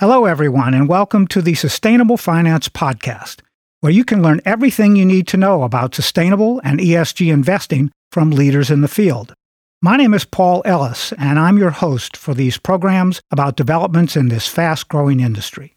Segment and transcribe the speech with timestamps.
[0.00, 3.40] Hello, everyone, and welcome to the Sustainable Finance Podcast,
[3.80, 8.30] where you can learn everything you need to know about sustainable and ESG investing from
[8.30, 9.34] leaders in the field.
[9.82, 14.28] My name is Paul Ellis, and I'm your host for these programs about developments in
[14.28, 15.74] this fast growing industry.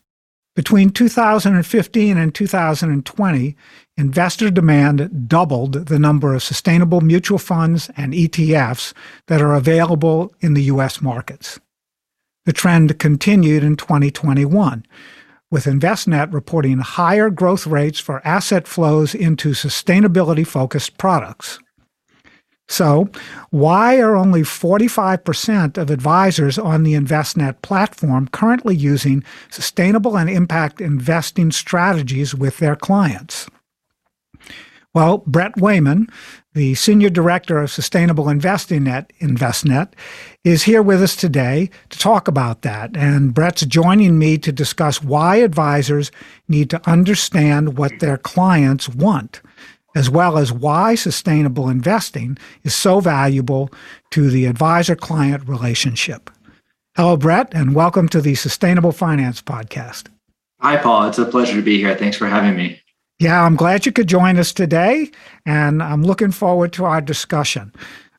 [0.55, 3.55] Between 2015 and 2020,
[3.97, 8.93] investor demand doubled the number of sustainable mutual funds and ETFs
[9.25, 11.01] that are available in the U.S.
[11.01, 11.59] markets.
[12.45, 14.83] The trend continued in 2021,
[15.51, 21.59] with Envestnet reporting higher growth rates for asset flows into sustainability focused products.
[22.67, 23.09] So,
[23.49, 30.79] why are only 45% of advisors on the Envestnet platform currently using sustainable and impact
[30.79, 33.49] investing strategies with their clients?
[34.93, 36.07] Well, Brett Wayman,
[36.53, 39.93] the Senior Director of Sustainable Investing at Envestnet,
[40.43, 42.95] is here with us today to talk about that.
[42.95, 46.11] And Brett's joining me to discuss why advisors
[46.49, 49.41] need to understand what their clients want,
[49.95, 53.69] as well as why sustainable investing is so valuable
[54.11, 56.29] to the advisor client relationship.
[56.97, 60.07] Hello, Brett, and welcome to the Sustainable Finance Podcast.
[60.59, 61.07] Hi, Paul.
[61.07, 61.95] It's a pleasure to be here.
[61.95, 62.81] Thanks for having me.
[63.21, 65.11] Yeah, I'm glad you could join us today,
[65.45, 67.71] and I'm looking forward to our discussion.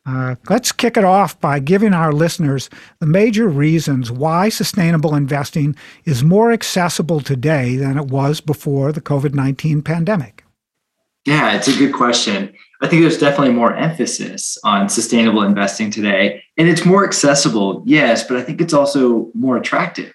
[0.06, 5.74] Uh, let's kick it off by giving our listeners the major reasons why sustainable investing
[6.04, 10.44] is more accessible today than it was before the COVID 19 pandemic.
[11.26, 12.54] Yeah, it's a good question.
[12.80, 18.22] I think there's definitely more emphasis on sustainable investing today, and it's more accessible, yes,
[18.22, 20.12] but I think it's also more attractive,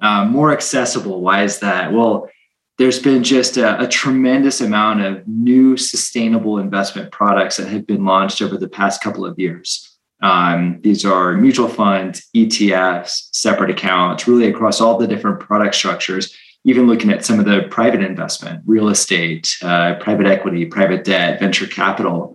[0.00, 1.20] uh, more accessible.
[1.20, 1.92] Why is that?
[1.92, 2.30] Well,
[2.78, 8.04] there's been just a, a, tremendous amount of new sustainable investment products that have been
[8.04, 9.96] launched over the past couple of years.
[10.22, 16.34] Um, these are mutual funds, ETFs, separate accounts, really across all the different product structures,
[16.64, 21.38] even looking at some of the private investment, real estate, uh, private equity, private debt,
[21.38, 22.34] venture capital.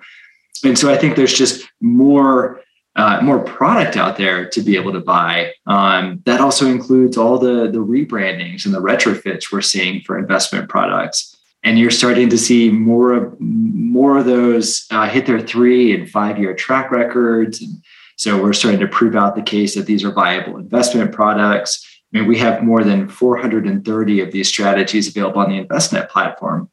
[0.64, 2.62] And so I think there's just more
[3.00, 5.54] uh, more product out there to be able to buy.
[5.68, 10.68] Um, that also includes all the the rebrandings and the retrofits we're seeing for investment
[10.68, 11.38] products.
[11.64, 16.10] And you're starting to see more of more of those uh, hit their three and
[16.10, 17.62] five year track records.
[17.62, 17.82] And
[18.18, 21.86] so we're starting to prove out the case that these are viable investment products.
[22.14, 26.70] I mean, we have more than 430 of these strategies available on the Envestnet platform.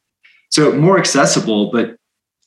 [0.50, 1.96] So more accessible, but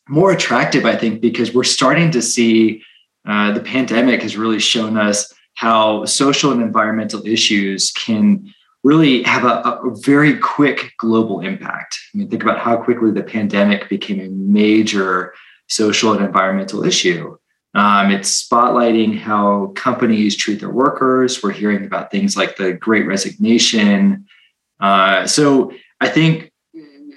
[0.10, 2.84] more attractive, I think, because we're starting to see
[3.30, 8.52] uh, the pandemic has really shown us how social and environmental issues can
[8.84, 12.00] really have a, a, very quick global impact.
[12.14, 15.34] I mean, think about how quickly the pandemic became a major
[15.68, 17.38] social and environmental issue.
[17.76, 21.44] Um, it's spotlighting how companies treat their workers.
[21.44, 24.26] We're hearing about things like the great resignation.
[24.80, 26.52] Uh, so I think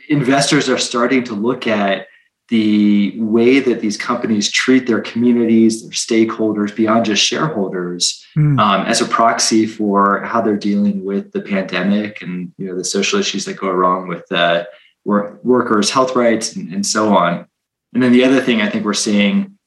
[0.09, 2.09] investors are starting to look at
[2.53, 8.61] the way that these companies treat their communities, their stakeholders, beyond just shareholders, mm.
[8.61, 12.85] um, as a proxy for how they're dealing with the pandemic and you know the
[12.85, 14.65] social issues that go along with uh,
[15.07, 17.47] work, workers' health rights and, and so on.
[17.95, 19.59] And then the other thing I think we're seeing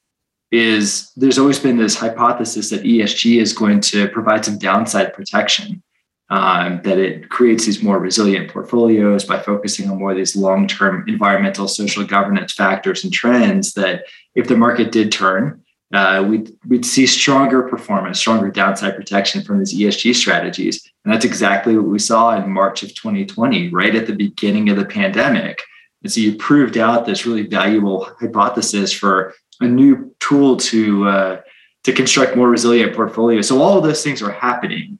[0.52, 5.82] is there's always been this hypothesis that ESG is going to provide some downside protection
[6.28, 11.04] um, that it creates these more resilient portfolios by focusing on more of these long-term
[11.06, 14.04] environmental social governance factors and trends that
[14.34, 15.62] if the market did turn
[15.94, 20.90] uh, we'd, we'd see stronger performance stronger downside protection from these esg strategies.
[21.04, 24.76] And that's exactly what we saw in march of 2020 right at the beginning of
[24.76, 25.62] the pandemic.
[26.02, 31.40] And so you proved out this really valuable hypothesis for a new tool to uh,
[31.84, 33.46] to construct more resilient portfolios.
[33.46, 34.98] So all of those things are happening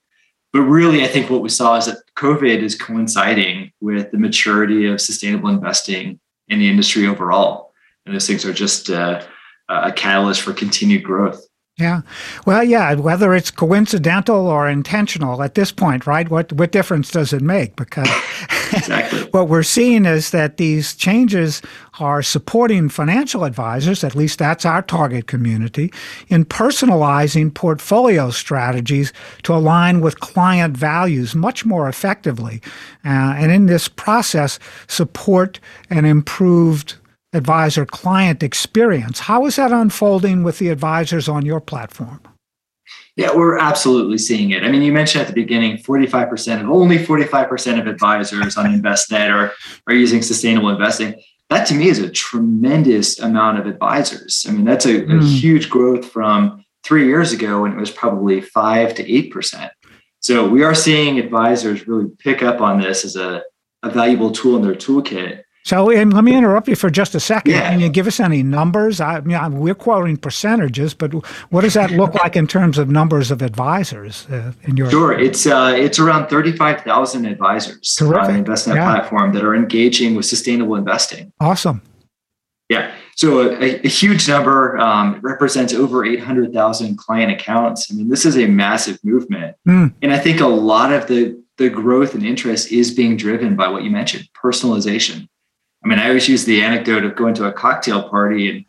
[0.57, 4.87] but really, I think what we saw is that COVID is coinciding with the maturity
[4.87, 6.19] of sustainable investing
[6.49, 7.75] in the industry overall.
[8.07, 9.23] And those things are just uh,
[9.69, 11.47] a catalyst for continued growth.
[11.77, 12.01] Yeah.
[12.47, 16.27] Well, yeah, whether it's coincidental or intentional at this point, right?
[16.27, 17.77] What what difference does it make?
[17.77, 18.09] Because
[18.73, 19.21] exactly.
[19.31, 21.63] what we're seeing is that these changes
[21.99, 25.93] are supporting financial advisors, at least that's our target community,
[26.29, 32.61] in personalizing portfolio strategies to align with client values much more effectively.
[33.05, 34.59] Uh, and in this process,
[34.89, 35.61] support
[35.91, 36.97] an improved
[37.33, 39.21] advisor client experience.
[39.21, 42.21] How is that unfolding with the advisors on your platform?
[43.17, 44.63] Yeah, we're absolutely seeing it.
[44.63, 49.31] I mean, you mentioned at the beginning 45% of only 45% of advisors on Envestnet
[49.33, 49.53] are,
[49.87, 51.15] are using sustainable investing.
[51.49, 54.45] That to me is a tremendous amount of advisors.
[54.47, 55.23] I mean, that's a, mm.
[55.23, 59.73] a huge growth from three years ago when it was probably five to eight percent.
[60.21, 63.43] So we are seeing advisors really pick up on this as a,
[63.83, 65.43] a valuable tool in their toolkit.
[65.67, 67.55] So let me interrupt you for just a second.
[67.55, 67.71] Yeah.
[67.71, 69.01] Can you give us any numbers?
[69.01, 71.13] I mean, we're quoting percentages, but
[71.51, 74.89] what does that look like in terms of numbers of advisors uh, in your?
[74.89, 78.29] Sure, it's uh, it's around thirty five thousand advisors Terrific.
[78.29, 78.95] on the Envestnet Yeah.
[78.95, 81.33] platform that are engaging with sustainable investing.
[81.41, 81.83] Awesome.
[82.69, 87.91] Yeah, so a, a huge number um, represents over 800,000 client accounts.
[87.91, 89.57] I mean, this is a massive movement.
[89.69, 89.95] Mm.
[90.03, 93.69] And I think a lot of the, the growth and interest is being driven by
[93.69, 95.29] what you mentioned personalization.
[95.87, 98.65] I mean, I always use the anecdote of going to a cocktail party, and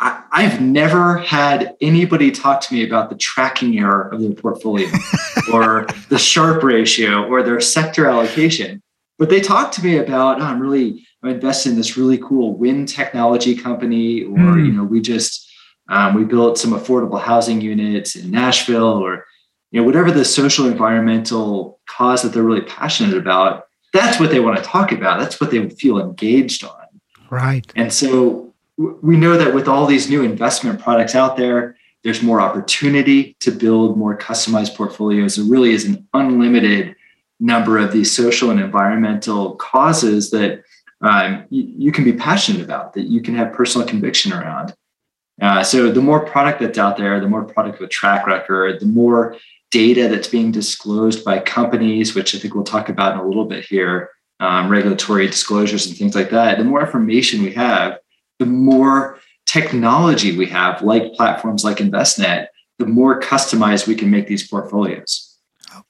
[0.00, 4.88] I, I've never had anybody talk to me about the tracking error of their portfolio
[5.52, 8.82] or the Sharpe ratio or their sector allocation.
[9.16, 12.58] But they talk to me about, oh, I'm really I'm invested in this really cool
[12.58, 14.66] wind technology company, or Mm.
[14.66, 15.48] you know, we just
[15.88, 19.24] um, we built some affordable housing units in Nashville, or
[19.70, 23.65] you know, whatever the social environmental cause that they're really passionate about.
[23.96, 25.18] That's what they want to talk about.
[25.18, 26.86] That's what they feel engaged on.
[27.30, 27.70] Right.
[27.74, 32.40] And so we know that with all these new investment products out there, there's more
[32.40, 35.36] opportunity to build more customized portfolios.
[35.36, 36.94] There really is an unlimited
[37.40, 40.62] number of these social and environmental causes that
[41.00, 44.74] um, you, you can be passionate about, that you can have personal conviction around.
[45.42, 48.86] Uh, so the more product that's out there, the more product with track record, the
[48.86, 49.36] more
[49.70, 53.46] data that's being disclosed by companies, which I think we'll talk about in a little
[53.46, 54.10] bit here,
[54.40, 56.58] um, regulatory disclosures and things like that.
[56.58, 57.98] The more information we have,
[58.38, 62.48] the more technology we have, like platforms like Envestnet,
[62.78, 65.38] the more customized we can make these portfolios.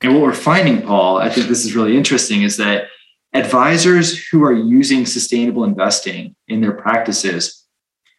[0.01, 2.89] And what we're finding, Paul, I think this is really interesting, is that
[3.33, 7.65] advisors who are using sustainable investing in their practices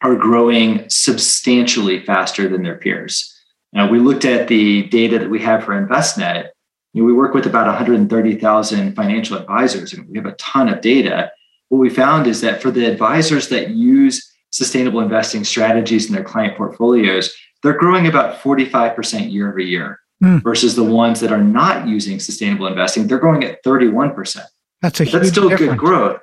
[0.01, 3.33] are growing substantially faster than their peers.
[3.73, 6.49] Now, we looked at the data that we have for Envestnet.
[6.93, 10.81] You know, we work with about 130,000 financial advisors, and we have a ton of
[10.81, 11.31] data.
[11.69, 16.23] What we found is that for the advisors that use sustainable investing strategies in their
[16.23, 20.37] client portfolios, they're growing about 45% year over year Hmm.
[20.39, 24.41] versus the ones that are not using sustainable investing, they're growing at 31%.
[24.81, 25.71] That's a huge That's still difference.
[25.73, 26.19] good growth,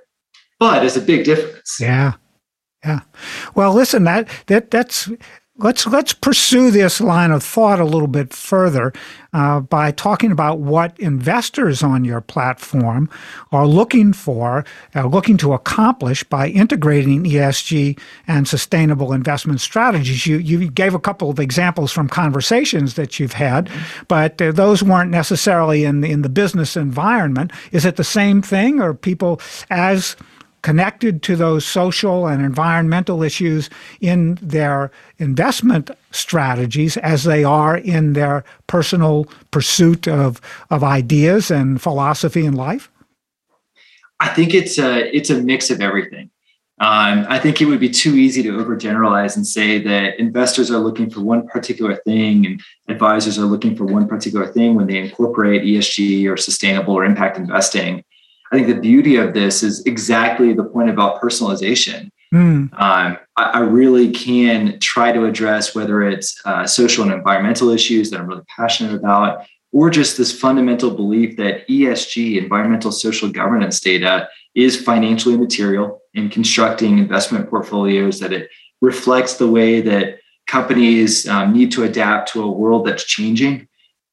[0.59, 1.77] but it's a big difference.
[1.79, 2.15] Yeah.
[2.85, 3.01] Yeah.
[3.55, 5.09] Well, listen, that that that's
[5.59, 8.93] let's let's pursue this line of thought a little bit further
[9.33, 13.09] uh, by talking about what investors on your platform
[13.53, 14.65] are looking for,
[14.97, 20.27] uh, looking to accomplish by integrating ESG and sustainable investment strategies.
[20.27, 23.71] You you gave a couple of examples from conversations that you've had,
[24.09, 27.53] but uh, those weren't necessarily in the, in the business environment.
[27.71, 29.41] Is it the same thing, or people
[29.71, 30.17] as
[30.65, 33.69] connected to those social and environmental issues
[34.01, 40.41] in their investment strategies as they are in their personal pursuit of,
[40.71, 42.91] of ideas and philosophy in life?
[44.21, 46.31] I think it's a it's a mix of everything.
[46.81, 50.79] Um, I think it would be too easy to overgeneralize and say that investors are
[50.79, 54.99] looking for one particular thing and advisors are looking for one particular thing when they
[54.99, 58.03] incorporate ESG or sustainable or impact investing.
[58.55, 62.09] I think the beauty of this is exactly the point about personalization.
[62.31, 62.67] Hmm.
[62.75, 68.11] Um, I, I really can try to address whether it's uh, social and environmental issues
[68.11, 73.81] that I'm really passionate about, or just this fundamental belief that ESG, environmental social governance
[73.81, 81.27] data, is financially material in constructing investment portfolios, that it reflects the way that companies
[81.27, 83.67] um, need to adapt to a world that's changing.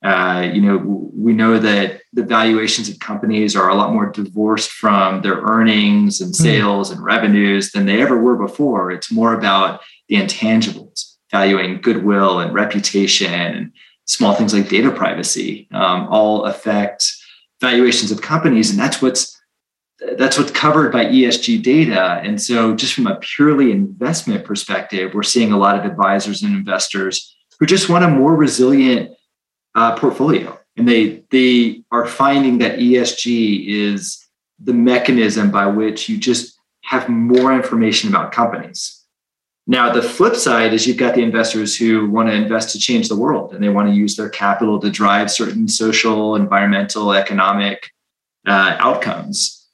[0.03, 0.77] Uh, you know,
[1.13, 6.21] we know that the valuations of companies are a lot more divorced from their earnings
[6.21, 8.91] and sales and revenues than they ever were before.
[8.91, 13.71] It's more about the intangibles, valuing goodwill and reputation and
[14.05, 17.13] small things like data privacy um, all affect
[17.61, 19.39] valuations of companies, and that's what's
[20.17, 22.19] that's what's covered by ESG data.
[22.23, 26.55] And so, just from a purely investment perspective, we're seeing a lot of advisors and
[26.55, 29.11] investors who just want a more resilient
[29.75, 34.25] uh, portfolio, and they they are finding that ESG is
[34.59, 39.01] the mechanism by which you just have more information about companies.
[39.67, 43.07] Now, the flip side is you've got the investors who want to invest to change
[43.07, 47.91] the world, and they want to use their capital to drive certain social, environmental, economic
[48.47, 49.67] uh, outcomes.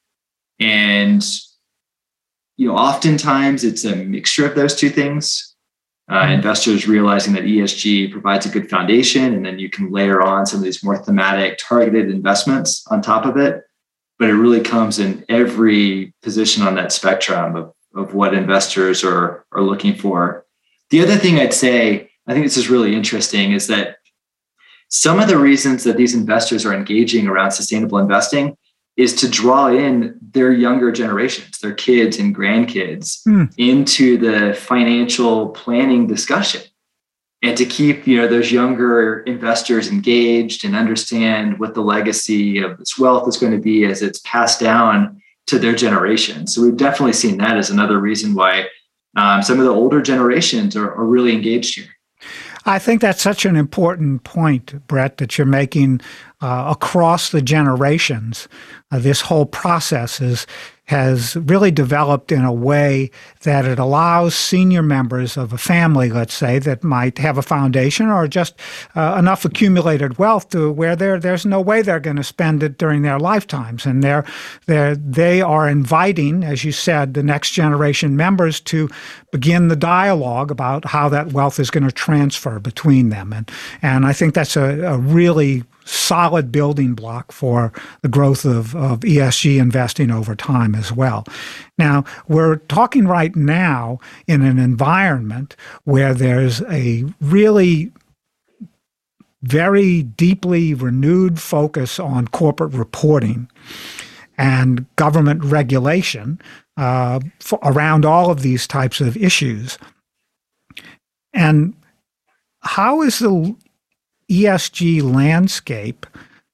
[0.59, 1.25] And
[2.57, 5.55] you know, oftentimes it's a mixture of those two things.
[6.09, 10.45] Uh, investors realizing that ESG provides a good foundation, and then you can layer on
[10.45, 13.63] some of these more thematic, targeted investments on top of it.
[14.17, 19.45] But it really comes in every position on that spectrum of, of what investors are,
[19.51, 20.45] are looking for.
[20.91, 23.97] The other thing I'd say, I think this is really interesting, is that
[24.89, 28.55] some of the reasons that these investors are engaging around sustainable investing
[28.97, 33.51] is to draw in their younger generations, their kids and grandkids mm.
[33.57, 36.61] into the financial planning discussion
[37.43, 42.77] and to keep you know those younger investors engaged and understand what the legacy of
[42.77, 46.47] this wealth is going to be as it's passed down to their generation.
[46.47, 48.67] So we've definitely seen that as another reason why
[49.15, 51.87] um, some of the older generations are, are really engaged here.
[52.67, 56.01] I think that's such an important point, Brett, that you're making
[56.41, 58.49] uh, across the generations.
[58.91, 60.45] Uh, this whole process is
[60.87, 63.11] has really developed in a way
[63.43, 68.07] that it allows senior members of a family, let's say, that might have a foundation
[68.09, 68.55] or just
[68.95, 73.01] uh, enough accumulated wealth to where there's no way they're going to spend it during
[73.01, 73.85] their lifetimes.
[73.85, 74.25] And they're,
[74.65, 78.89] they're, they are inviting, as you said, the next generation members to
[79.31, 83.33] begin the dialogue about how that wealth is going to transfer between them.
[83.33, 83.51] And,
[83.81, 89.01] and I think that's a, a really solid building block for the growth of, of
[89.01, 91.25] ESG investing over time as well.
[91.77, 97.91] Now, we're talking right now in an environment where there's a really
[99.43, 103.49] very deeply renewed focus on corporate reporting
[104.37, 106.39] and government regulation
[106.75, 109.77] uh, for, around all of these types of issues.
[111.33, 111.73] And
[112.61, 113.55] how is the
[114.29, 116.05] ESG landscape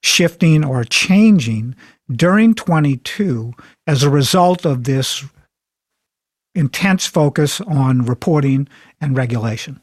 [0.02, 1.76] shifting or changing
[2.12, 3.54] during 22
[3.88, 5.24] as a result of this
[6.56, 8.68] intense focus on reporting
[9.02, 9.80] and regulation?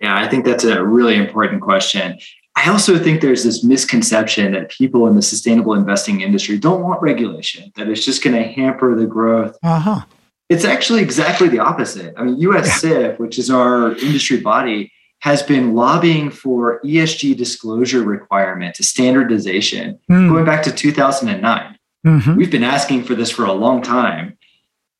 [0.00, 2.18] Yeah, I think that's a really important question.
[2.54, 7.00] I also think there's this misconception that people in the sustainable investing industry don't want
[7.02, 9.56] regulation, that it's just going to hamper the growth.
[9.62, 10.02] Uh-huh.
[10.48, 12.14] It's actually exactly the opposite.
[12.16, 18.02] I mean, US SIF, which is our industry body, has been lobbying for ESG disclosure
[18.02, 20.28] requirements, a standardization, mm.
[20.28, 21.78] going back to 2009.
[22.06, 22.36] Mm-hmm.
[22.36, 24.38] We've been asking for this for a long time.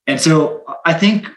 [0.07, 1.29] And so I think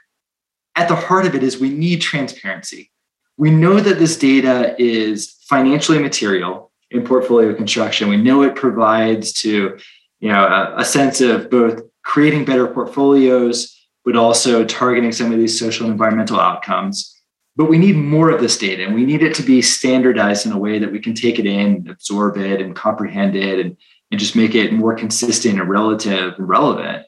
[0.76, 2.92] at the heart of it is we need transparency.
[3.38, 8.10] We know that this data is financially material in portfolio construction.
[8.10, 9.78] We know it provides to
[10.20, 15.38] you know a, a sense of both creating better portfolios, but also targeting some of
[15.38, 17.21] these social and environmental outcomes
[17.62, 20.52] but we need more of this data and we need it to be standardized in
[20.52, 23.78] a way that we can take it in absorb it and comprehend it and,
[24.10, 27.06] and just make it more consistent and relative and relevant.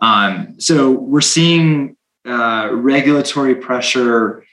[0.00, 4.44] Um, so we're seeing uh, regulatory pressure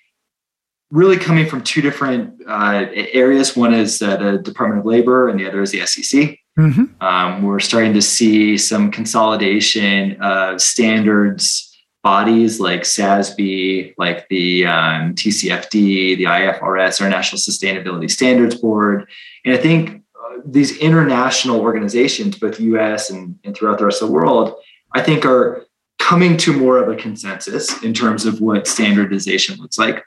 [0.89, 3.55] really coming from two different uh, areas.
[3.55, 6.85] One is uh, the department of labor and the other is the sec mm-hmm.
[6.99, 15.15] um, we're starting to see some consolidation of standards bodies like SASB, like the um,
[15.15, 19.09] TCFD, the IFRS, International Sustainability Standards Board.
[19.43, 24.07] And I think uh, these international organizations, both US and, and throughout the rest of
[24.07, 24.55] the world,
[24.93, 25.65] I think are
[25.99, 30.03] coming to more of a consensus in terms of what standardization looks like.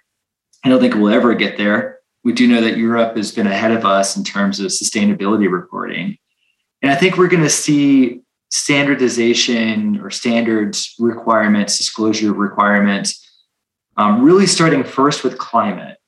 [0.65, 1.99] I don't think we'll ever get there.
[2.25, 6.17] We do know that Europe has been ahead of us in terms of sustainability reporting.
[6.83, 13.27] And I think we're going to see standardization or standards requirements, disclosure requirements,
[13.97, 15.99] um, really starting first with climate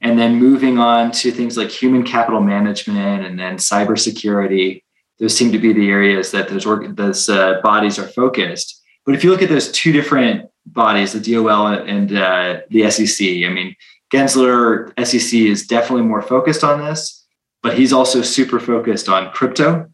[0.00, 4.82] and then moving on to things like human capital management and then cybersecurity.
[5.18, 8.82] Those seem to be the areas that those, those uh, bodies are focused.
[9.06, 13.26] But if you look at those two different bodies, the DOL and uh, the SEC,
[13.26, 13.76] I mean,
[14.12, 17.26] Gensler, SEC is definitely more focused on this,
[17.62, 19.90] but he's also super focused on crypto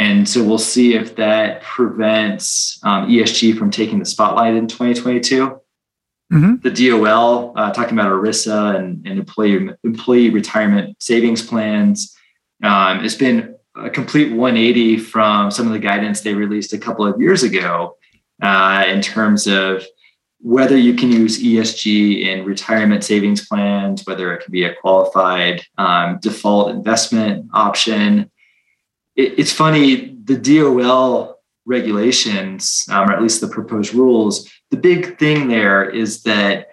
[0.00, 5.60] and so we'll see if that prevents um, ESG from taking the spotlight in 2022.
[6.32, 6.54] Mm-hmm.
[6.62, 12.16] The DOL, uh, talking about ERISA and, and, employee, employee retirement savings plans,
[12.62, 17.06] um, it's been a complete 180 from some of the guidance they released a couple
[17.06, 17.98] of years ago
[18.40, 19.84] uh, in terms of
[20.38, 25.62] whether you can use ESG in retirement savings plans, whether it can be a qualified
[25.76, 28.30] um, default investment option,
[29.20, 35.18] it, it's funny, the DOL regulations, um, or at least the proposed rules, the big
[35.18, 36.68] thing there is that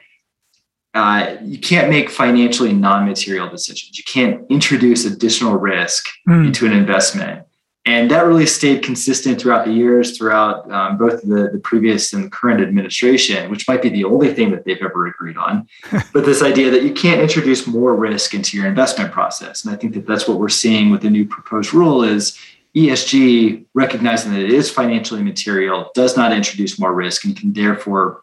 [0.94, 3.98] uh, you can't make financially non-material decisions.
[3.98, 6.48] You can't introduce additional risk mm.
[6.48, 7.46] into an investment.
[7.88, 12.30] And that really stayed consistent throughout the years, throughout um, both the, the previous and
[12.30, 15.70] current administration, which might be the only thing that they've ever agreed on.
[16.14, 19.64] but this idea that you can't introduce more risk into your investment process.
[19.64, 22.38] And I think that that's what we're seeing with the new proposed rule is
[22.76, 28.22] ESG, recognizing that it is financially material, does not introduce more risk and can therefore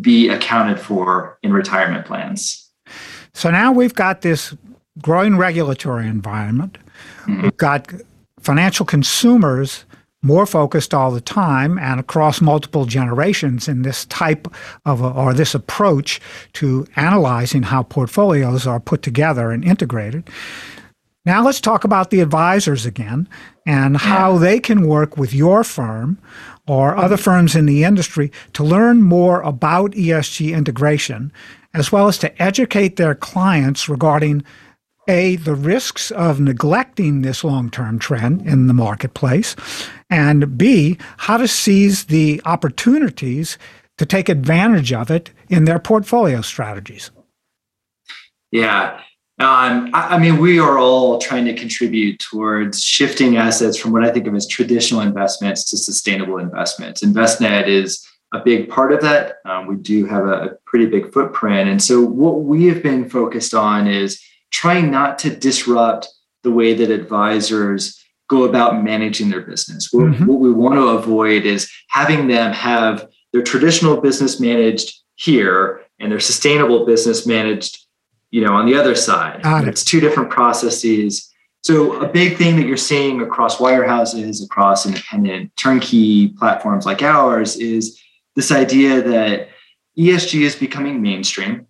[0.00, 2.68] be accounted for in retirement plans.
[3.34, 4.52] So now we've got this
[5.00, 6.78] growing regulatory environment.
[7.26, 7.42] Mm-hmm.
[7.42, 7.92] We've got
[8.46, 9.84] financial consumers
[10.22, 14.46] more focused all the time and across multiple generations in this type
[14.84, 16.20] of a, or this approach
[16.52, 20.28] to analyzing how portfolios are put together and integrated.
[21.24, 23.28] Now let's talk about the advisors again
[23.66, 26.16] and how they can work with your firm
[26.68, 31.32] or other firms in the industry to learn more about ESG integration,
[31.74, 34.44] as well as to educate their clients regarding
[35.08, 39.56] a, the risks of neglecting this long term trend in the marketplace,
[40.10, 43.58] and B, how to seize the opportunities
[43.98, 47.10] to take advantage of it in their portfolio strategies.
[48.50, 49.00] Yeah.
[49.38, 54.02] Um, I, I, mean, we are all trying to contribute towards shifting assets from what
[54.02, 57.04] I think of as traditional investments to sustainable investments.
[57.04, 59.36] Envestnet is a big part of that.
[59.44, 61.68] Um, we do have a, a pretty big footprint.
[61.68, 64.22] And so, what we have been focused on is
[64.56, 66.08] trying not to disrupt
[66.42, 69.92] the way that advisors go about managing their business.
[69.92, 70.24] What, mm-hmm.
[70.24, 76.10] what we want to avoid is having them have their traditional business managed here and
[76.10, 77.84] their sustainable business managed
[78.30, 81.32] you know on the other side it's two different processes
[81.62, 87.56] so a big thing that you're seeing across wirehouses across independent turnkey platforms like ours
[87.56, 87.98] is
[88.34, 89.48] this idea that
[89.98, 91.66] esg is becoming mainstream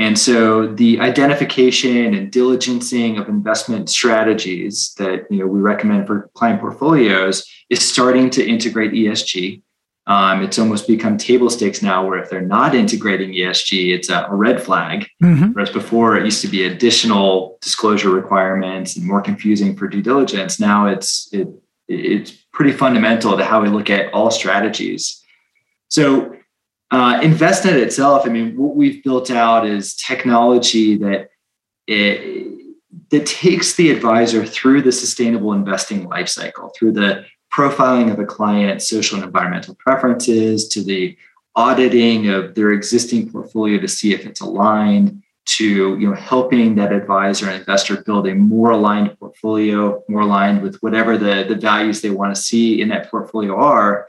[0.00, 6.30] and so the identification and diligencing of investment strategies that you know we recommend for
[6.32, 9.60] client portfolios is starting to integrate ESG.
[10.06, 14.26] Um, it's almost become table stakes now, where if they're not integrating ESG, it's a,
[14.30, 15.06] red flag.
[15.22, 15.52] Mm-hmm.
[15.52, 20.58] Whereas before it used to be additional disclosure requirements and more confusing for due diligence.
[20.58, 21.48] Now it's it
[21.88, 25.22] it's pretty fundamental to how we look at all strategies.
[25.88, 26.36] So
[26.90, 31.30] uh, Envestnet itself, I mean, what we've built out is technology that
[31.86, 32.76] it,
[33.10, 38.88] that takes the advisor through the sustainable investing lifecycle, through the profiling of a client's
[38.88, 41.16] social and environmental preferences, to the
[41.56, 46.92] auditing of their existing portfolio to see if it's aligned, to you know helping that
[46.92, 52.00] advisor and investor build a more aligned portfolio, more aligned with whatever the, the values
[52.00, 54.06] they want to see in that portfolio are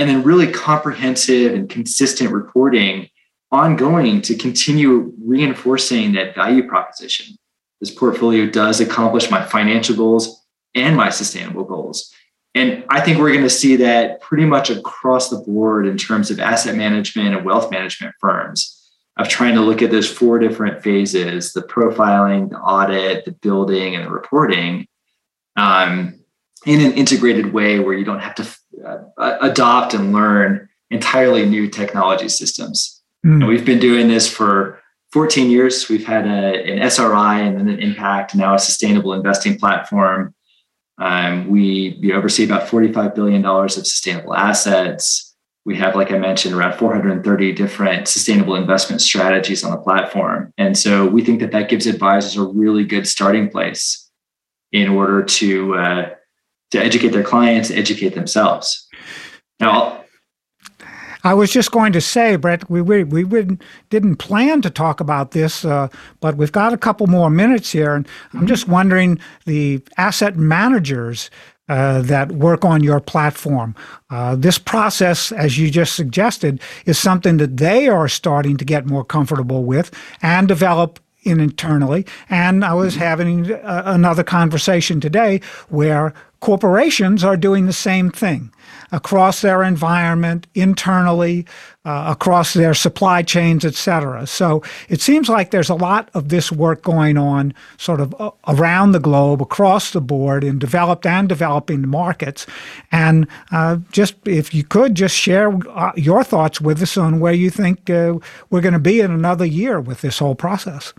[0.00, 3.06] and then really comprehensive and consistent reporting
[3.52, 7.36] ongoing to continue reinforcing that value proposition.
[7.80, 10.42] This portfolio does accomplish my financial goals
[10.74, 12.10] and my sustainable goals.
[12.54, 16.30] And I think we're going to see that pretty much across the board in terms
[16.30, 20.82] of asset management and wealth management firms of trying to look at those four different
[20.82, 24.86] phases the profiling, the audit, the building, and the reporting.
[25.56, 26.20] Um,
[26.66, 28.44] in an integrated way where you don't have to
[29.18, 33.02] adopt and learn entirely new technology systems.
[33.24, 33.34] Mm.
[33.34, 34.80] And we've been doing this for
[35.12, 35.88] 14 years.
[35.88, 40.34] We've had a, an SRI and then an impact, now a sustainable investing platform.
[40.98, 45.34] Um, we, we oversee about $45 billion of sustainable assets.
[45.64, 50.52] We have, like I mentioned, around 430 different sustainable investment strategies on the platform.
[50.58, 54.10] And so we think that that gives advisors a really good starting place
[54.72, 56.10] in order to uh,
[56.70, 58.86] to educate their clients, educate themselves.
[59.58, 60.04] Now,
[61.22, 63.58] I was just going to say, Brett, we we, we
[63.90, 65.88] didn't plan to talk about this, uh,
[66.20, 71.30] but we've got a couple more minutes here, and I'm just wondering the asset managers.
[71.68, 73.76] Uh, that work on your platform.
[74.10, 78.86] Uh, this process, as you just suggested, is something that they are starting to get
[78.86, 82.06] more comfortable with and develop in internally.
[82.28, 88.50] And I was having uh, another conversation today where corporations are doing the same thing
[88.92, 91.46] across their environment, internally,
[91.84, 94.26] uh, across their supply chains, et cetera.
[94.26, 98.30] So it seems like there's a lot of this work going on sort of uh,
[98.48, 102.46] around the globe, across the board, in developed and developing markets.
[102.90, 107.34] And uh, just if you could just share uh, your thoughts with us on where
[107.34, 110.94] you think we're going to be in another year with this whole process.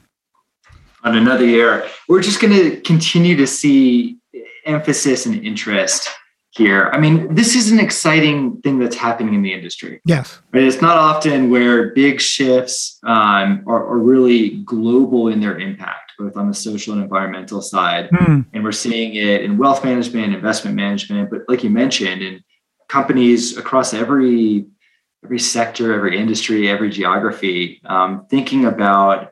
[1.03, 4.17] On another year, we're just going to continue to see
[4.65, 6.09] emphasis and interest
[6.51, 6.89] here.
[6.93, 10.01] I mean, this is an exciting thing that's happening in the industry.
[10.05, 10.41] Yes.
[10.51, 10.63] Right?
[10.63, 16.35] It's not often where big shifts um, are, are, really global in their impact, both
[16.35, 18.09] on the social and environmental side.
[18.09, 18.45] Mm.
[18.53, 22.43] And we're seeing it in wealth management, investment management, but like you mentioned, in
[22.89, 24.65] companies across every
[25.23, 29.31] every sector, every industry, every geography, um, thinking about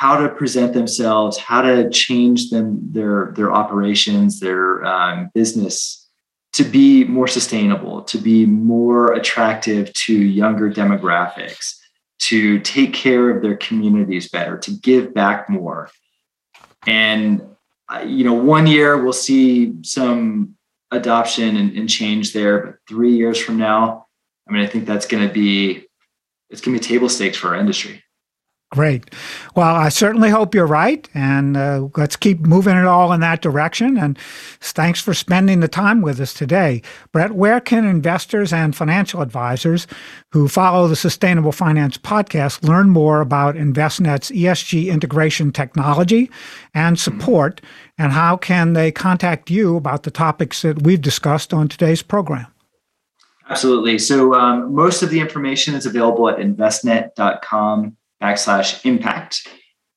[0.00, 6.08] how to present themselves, how to change them their their operations, their um, business
[6.54, 11.76] to be more sustainable, to be more attractive to younger demographics,
[12.18, 15.90] to take care of their communities better, to give back more.
[16.86, 17.42] And
[17.92, 20.56] uh, you know, one year we'll see some
[20.90, 24.06] adoption and, and change there, but three years from now,
[24.48, 25.84] I mean, I think that's going to be
[26.48, 28.02] it's going to be table stakes for our industry.
[28.70, 29.12] Great.
[29.56, 31.08] Well, I certainly hope you're right.
[31.12, 33.98] And uh, let's keep moving it all in that direction.
[33.98, 34.16] And
[34.60, 36.80] thanks for spending the time with us today.
[37.10, 39.88] Brett, where can investors and financial advisors
[40.30, 46.30] who follow the Sustainable Finance podcast learn more about Envestnet's ESG integration technology
[46.72, 47.60] and support?
[47.98, 52.46] And how can they contact you about the topics that we've discussed on today's program?
[53.48, 53.98] Absolutely.
[53.98, 59.48] So, um, most of the information is available at envestnet.com backslash impact.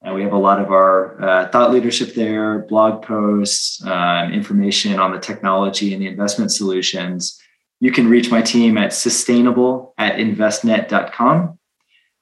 [0.02, 5.00] And we have a lot of our uh, thought leadership there, blog posts, uh, information
[5.00, 7.40] on the technology and the investment solutions.
[7.80, 11.58] You can reach my team at sustainable at envestnet.com.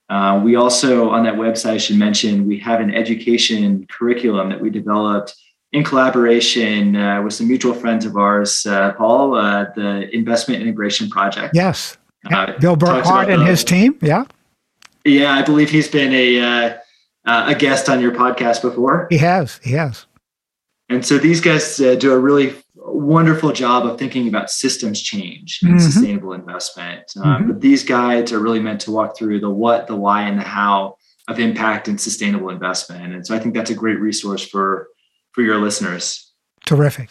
[0.10, 4.60] Uh, we also, on that website, I should mention, we have an education curriculum that
[4.60, 5.34] we developed
[5.72, 11.10] in collaboration uh, with some mutual friends of ours, uh, Paul, uh, the Investment Integration
[11.10, 11.56] Project.
[11.56, 11.98] Yes.
[12.30, 13.98] Uh, Bill Burckart and his team.
[14.02, 14.26] Yeah.
[15.06, 16.78] Yeah, I believe he's been a uh,
[17.26, 19.08] uh, a guest on your podcast before.
[19.10, 19.60] He has.
[19.64, 20.06] He has.
[20.90, 25.60] And so these guys uh, do a really wonderful job of thinking about systems change
[25.62, 25.80] and mm-hmm.
[25.80, 27.12] sustainable investment.
[27.16, 27.48] Um, mm-hmm.
[27.48, 30.44] But these guides are really meant to walk through the what, the why, and the
[30.44, 33.14] how of impact and sustainable investment.
[33.14, 34.88] And so I think that's a great resource for
[35.32, 36.34] for your listeners.
[36.66, 37.10] Terrific.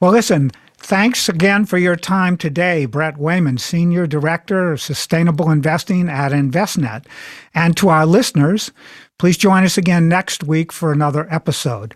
[0.00, 6.08] Well, listen, Thanks again for your time today, Brett Wayman, Senior Director of Sustainable Investing
[6.08, 7.04] at Envestnet.
[7.52, 8.70] And to our listeners,
[9.18, 11.94] please join us again next week for another episode.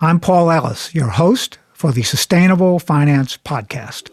[0.00, 4.10] I'm Paul Ellis, your host for the Sustainable Finance Podcast.